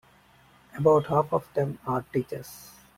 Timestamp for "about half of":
0.75-1.47